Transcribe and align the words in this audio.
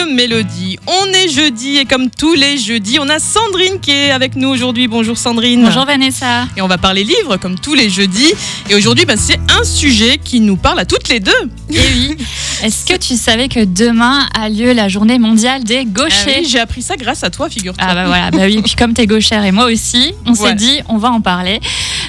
Mélodie. 0.00 0.78
On 0.86 1.06
est 1.12 1.28
jeudi 1.28 1.76
et 1.76 1.84
comme 1.84 2.08
tous 2.10 2.34
les 2.34 2.56
jeudis, 2.56 2.98
on 3.00 3.08
a 3.08 3.18
Sandrine 3.18 3.78
qui 3.80 3.90
est 3.90 4.10
avec 4.10 4.36
nous 4.36 4.48
aujourd'hui. 4.48 4.88
Bonjour 4.88 5.16
Sandrine. 5.18 5.62
Bonjour 5.64 5.84
Vanessa. 5.84 6.46
Et 6.56 6.62
on 6.62 6.66
va 6.66 6.78
parler 6.78 7.04
livres 7.04 7.36
comme 7.36 7.58
tous 7.58 7.74
les 7.74 7.88
jeudis. 7.90 8.32
Et 8.70 8.74
aujourd'hui, 8.74 9.04
bah, 9.04 9.14
c'est 9.18 9.38
un 9.60 9.64
sujet 9.64 10.18
qui 10.22 10.40
nous 10.40 10.56
parle 10.56 10.80
à 10.80 10.84
toutes 10.86 11.08
les 11.08 11.20
deux. 11.20 11.30
Et 11.70 11.76
Eh 11.76 11.94
oui. 11.94 12.16
Est-ce 12.62 12.86
que 12.86 12.96
tu 12.96 13.16
savais 13.16 13.48
que 13.48 13.64
demain 13.64 14.28
a 14.34 14.48
lieu 14.48 14.72
la 14.72 14.88
journée 14.88 15.18
mondiale 15.18 15.62
des 15.62 15.80
Ah 15.80 15.84
gauchers 15.84 16.40
oui, 16.40 16.48
J'ai 16.48 16.58
appris 16.60 16.80
ça 16.82 16.96
grâce 16.96 17.22
à 17.22 17.30
toi, 17.30 17.50
figure-toi. 17.50 17.84
Ah 17.86 17.94
bah 17.94 18.06
voilà, 18.06 18.30
bah 18.30 18.44
oui, 18.46 18.56
et 18.58 18.62
puis 18.62 18.74
comme 18.74 18.94
t'es 18.94 19.06
gauchère 19.06 19.44
et 19.44 19.52
moi 19.52 19.66
aussi, 19.66 20.14
on 20.26 20.32
Voilà. 20.32 20.58
s'est 20.58 20.64
dit 20.64 20.80
on 20.88 20.96
va 20.96 21.10
en 21.10 21.20
parler. 21.20 21.60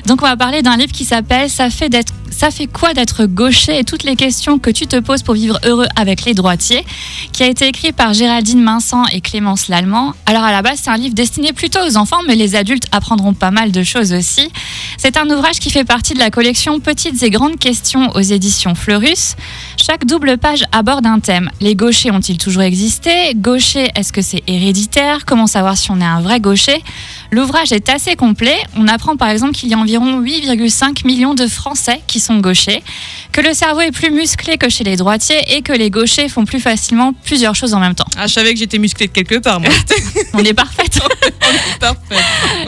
Donc 0.08 0.22
on 0.22 0.26
va 0.26 0.38
parler 0.38 0.62
d'un 0.62 0.78
livre 0.78 0.92
qui 0.92 1.06
s'appelle 1.06 1.50
Ça 1.50 1.70
fait 1.70 1.90
d'être 1.90 2.14
ça 2.34 2.52
fait 2.52 2.68
quoi 2.68 2.94
d'être 2.94 3.26
gaucher 3.26 3.80
et 3.80 3.84
toutes 3.84 4.04
les 4.04 4.16
questions 4.16 4.58
que 4.58 4.70
tu 4.70 4.88
te 4.88 5.00
poses 5.00 5.22
pour 5.22 5.36
vivre 5.36 5.60
heureux 5.66 5.88
avec 5.96 6.26
les 6.26 6.34
droitiers, 6.34 6.84
qui 7.32 7.44
a 7.44 7.48
été 7.48 7.68
écrit 7.68 7.92
par 7.92 8.14
Géraldine 8.14 8.66
Vincent 8.66 9.06
et 9.14 9.22
Clémence 9.22 9.68
Lallemand. 9.68 10.14
Alors 10.26 10.44
à 10.44 10.52
la 10.52 10.62
base, 10.62 10.80
c'est 10.84 10.90
un 10.90 10.98
livre 10.98 11.14
destiné 11.14 11.54
plutôt 11.54 11.80
aux 11.80 11.96
enfants, 11.96 12.22
mais 12.28 12.36
les 12.36 12.56
adultes 12.56 12.88
apprendront 12.92 13.34
pas 13.34 13.52
mal 13.52 13.72
de 13.72 13.84
choses 13.84 14.14
aussi. 14.14 14.50
C'est 14.98 15.18
un 15.18 15.30
ouvrage 15.30 15.60
qui 15.60 15.70
fait 15.70 15.86
partie 15.86 16.14
de 16.14 16.20
la 16.20 16.32
collection 16.32 16.80
Petites 16.80 17.22
et 17.24 17.30
grandes 17.30 17.60
questions 17.60 18.10
aux 18.16 18.22
éditions 18.22 18.76
Fleurus. 18.76 19.36
Chaque 19.78 20.06
double 20.06 20.38
page 20.38 20.64
aborde 20.72 21.06
un 21.06 21.20
thème. 21.20 21.50
Les 21.62 21.76
gauchers 21.76 22.12
ont-ils 22.12 22.38
toujours 22.38 22.64
existé? 22.64 23.34
Gaucher, 23.36 23.90
est-ce 23.96 24.12
que 24.12 24.22
c'est 24.22 24.44
héréditaire? 24.48 25.26
Comment 25.26 25.48
savoir 25.48 25.78
si 25.78 25.92
on 25.92 26.02
est 26.02 26.06
un 26.06 26.22
vrai 26.22 26.40
gaucher? 26.40 26.84
L'ouvrage 27.32 27.72
est 27.72 27.90
assez 27.90 28.16
complet. 28.16 28.58
On 28.76 28.88
apprend 28.88 29.18
par 29.18 29.30
exemple 29.30 29.54
qu'il 29.54 29.70
y 29.70 29.74
a 29.74 29.78
environ 29.78 30.22
8,5 30.22 31.06
millions 31.06 31.34
de 31.34 31.48
Français 31.48 32.02
qui 32.08 32.20
sont 32.24 32.40
gauchers, 32.40 32.84
que 33.32 33.42
le 33.42 33.54
cerveau 33.54 33.82
est 33.82 33.92
plus 33.92 34.12
musclé 34.12 34.58
que 34.58 34.70
chez 34.70 34.84
les 34.84 34.96
droitiers 34.96 35.40
et 35.56 35.62
que 35.62 35.74
les 35.74 35.90
gauchers 35.90 36.30
font 36.30 36.46
plus 36.46 36.60
facilement 36.60 37.14
plusieurs 37.26 37.56
choses 37.56 37.74
en 37.74 37.80
même 37.80 37.96
temps. 37.96 38.08
Ah, 38.18 38.28
je 38.28 38.34
savais 38.34 38.54
que 38.54 38.60
j'étais 38.60 38.80
musclée 38.80 39.08
de 39.08 39.12
quelque 39.12 39.40
part, 39.40 39.60
moi. 39.60 39.70
On 40.34 40.44
est 40.44 40.54
parfaite. 40.54 41.00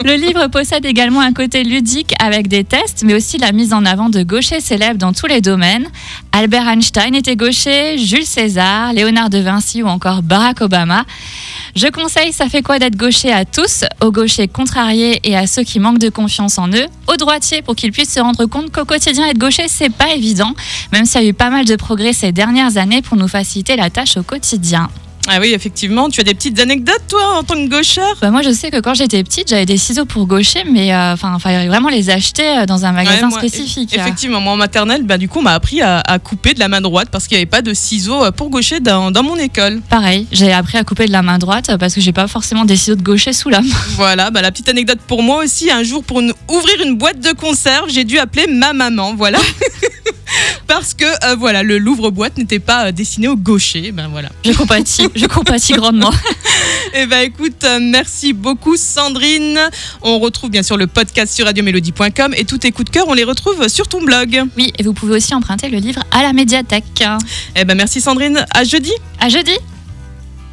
Le 0.04 0.14
livre 0.14 0.46
possède 0.48 0.84
également 0.84 1.20
un 1.20 1.32
côté 1.32 1.64
ludique 1.64 2.14
avec 2.20 2.48
des 2.48 2.64
tests, 2.64 3.02
mais 3.04 3.14
aussi 3.14 3.38
la 3.38 3.52
mise 3.52 3.72
en 3.72 3.84
avant 3.84 4.08
de 4.08 4.22
gauchers 4.22 4.60
célèbres 4.60 4.98
dans 4.98 5.12
tous 5.12 5.26
les 5.26 5.40
domaines. 5.40 5.88
Albert 6.32 6.68
Einstein 6.68 7.14
était 7.14 7.36
gaucher, 7.36 7.98
Jules 7.98 8.26
César, 8.26 8.92
Léonard 8.92 9.30
de 9.30 9.38
Vinci 9.38 9.82
ou 9.82 9.86
encore 9.86 10.22
Barack 10.22 10.60
Obama. 10.60 11.04
Je 11.74 11.88
conseille 11.88 12.32
Ça 12.32 12.48
fait 12.48 12.62
quoi 12.62 12.78
d'être 12.78 12.96
gaucher 12.96 13.32
à 13.32 13.44
tous, 13.44 13.84
aux 14.00 14.10
gauchers 14.10 14.48
contrariés 14.48 15.20
et 15.24 15.36
à 15.36 15.46
ceux 15.46 15.62
qui 15.62 15.78
manquent 15.78 15.98
de 15.98 16.08
confiance 16.08 16.58
en 16.58 16.68
eux, 16.68 16.86
aux 17.06 17.16
droitiers 17.16 17.62
pour 17.62 17.74
qu'ils 17.74 17.92
puissent 17.92 18.14
se 18.14 18.20
rendre 18.20 18.46
compte 18.46 18.70
qu'au 18.72 18.84
quotidien 18.84 19.26
être 19.26 19.38
gaucher 19.38 19.68
c'est 19.68 19.90
pas 19.90 20.14
évident, 20.14 20.54
même 20.92 21.04
s'il 21.04 21.22
y 21.22 21.26
a 21.26 21.28
eu 21.28 21.34
pas 21.34 21.50
mal 21.50 21.64
de 21.64 21.76
progrès 21.76 22.12
ces 22.12 22.32
dernières 22.32 22.76
années 22.76 23.02
pour 23.02 23.16
nous 23.16 23.28
faciliter 23.28 23.76
la 23.76 23.90
tâche 23.90 24.16
au 24.16 24.22
quotidien. 24.22 24.88
Ah 25.28 25.38
oui, 25.40 25.52
effectivement, 25.54 26.08
tu 26.08 26.20
as 26.20 26.24
des 26.24 26.34
petites 26.34 26.58
anecdotes, 26.60 27.02
toi, 27.08 27.38
en 27.38 27.42
tant 27.42 27.54
que 27.54 27.68
gauchère 27.68 28.14
Bah, 28.20 28.30
moi, 28.30 28.42
je 28.42 28.50
sais 28.52 28.70
que 28.70 28.80
quand 28.80 28.94
j'étais 28.94 29.22
petite, 29.24 29.48
j'avais 29.48 29.66
des 29.66 29.76
ciseaux 29.76 30.04
pour 30.04 30.26
gaucher, 30.26 30.62
mais 30.70 30.94
euh, 30.94 31.12
enfin, 31.14 31.34
il 31.36 31.40
fallait 31.42 31.66
vraiment 31.66 31.88
les 31.88 32.10
acheter 32.10 32.46
euh, 32.58 32.66
dans 32.66 32.84
un 32.84 32.92
magasin 32.92 33.24
Ouais, 33.24 33.30
moi, 33.30 33.38
spécifique. 33.40 33.92
eff- 33.92 34.00
Effectivement, 34.00 34.40
moi 34.40 34.52
en 34.52 34.56
maternelle, 34.56 35.02
bah, 35.02 35.18
du 35.18 35.28
coup, 35.28 35.40
on 35.40 35.42
m'a 35.42 35.54
appris 35.54 35.82
à, 35.82 35.98
à 36.00 36.18
couper 36.18 36.54
de 36.54 36.60
la 36.60 36.68
main 36.68 36.80
droite 36.80 37.08
parce 37.10 37.26
qu'il 37.26 37.36
n'y 37.36 37.42
avait 37.42 37.50
pas 37.50 37.62
de 37.62 37.74
ciseaux 37.74 38.24
euh, 38.24 38.30
pour 38.30 38.50
gaucher 38.50 38.80
dans, 38.80 39.10
dans 39.10 39.22
mon 39.22 39.36
école. 39.36 39.80
Pareil, 39.90 40.26
j'ai 40.32 40.52
appris 40.52 40.78
à 40.78 40.84
couper 40.84 41.06
de 41.06 41.12
la 41.12 41.22
main 41.22 41.38
droite 41.38 41.70
euh, 41.70 41.78
parce 41.78 41.94
que 41.94 42.00
j'ai 42.00 42.12
pas 42.12 42.28
forcément 42.28 42.64
des 42.64 42.76
ciseaux 42.76 42.94
de 42.96 43.02
gaucher 43.02 43.32
sous 43.32 43.48
la 43.48 43.60
main. 43.62 43.74
Voilà, 43.96 44.30
bah, 44.30 44.42
la 44.42 44.50
petite 44.52 44.68
anecdote 44.68 44.98
pour 45.06 45.22
moi 45.22 45.42
aussi, 45.44 45.70
un 45.70 45.82
jour 45.82 46.04
pour 46.04 46.20
une- 46.20 46.32
ouvrir 46.48 46.80
une 46.84 46.96
boîte 46.96 47.18
de 47.20 47.32
conserve, 47.32 47.86
j'ai 47.88 48.04
dû 48.04 48.18
appeler 48.18 48.46
ma 48.46 48.72
maman, 48.72 49.14
voilà. 49.16 49.38
Parce 50.76 50.92
que 50.92 51.06
euh, 51.24 51.36
voilà, 51.36 51.62
le 51.62 51.78
l'ouvre-boîte 51.78 52.36
n'était 52.36 52.58
pas 52.58 52.88
euh, 52.88 52.92
destiné 52.92 53.28
au 53.28 53.36
gaucher, 53.36 53.92
ben 53.92 54.08
voilà. 54.08 54.28
Je 54.44 54.52
compatis, 54.52 55.08
je 55.14 55.24
compatis 55.24 55.72
grandement. 55.72 56.12
Et 56.94 57.06
ben 57.06 57.20
écoute, 57.20 57.64
euh, 57.64 57.78
merci 57.80 58.34
beaucoup 58.34 58.76
Sandrine. 58.76 59.58
On 60.02 60.18
retrouve 60.18 60.50
bien 60.50 60.62
sûr 60.62 60.76
le 60.76 60.86
podcast 60.86 61.34
sur 61.34 61.46
radiomélodie.com 61.46 62.34
et 62.36 62.44
tous 62.44 62.58
tes 62.58 62.72
coups 62.72 62.90
de 62.90 62.90
cœur, 62.90 63.08
on 63.08 63.14
les 63.14 63.24
retrouve 63.24 63.68
sur 63.68 63.88
ton 63.88 64.02
blog. 64.02 64.42
Oui, 64.58 64.70
et 64.78 64.82
vous 64.82 64.92
pouvez 64.92 65.16
aussi 65.16 65.34
emprunter 65.34 65.70
le 65.70 65.78
livre 65.78 66.02
à 66.10 66.22
la 66.22 66.34
médiathèque. 66.34 67.02
Et 67.56 67.64
ben 67.64 67.74
merci 67.74 68.02
Sandrine, 68.02 68.44
à 68.52 68.64
jeudi. 68.64 68.92
À 69.18 69.30
jeudi! 69.30 69.56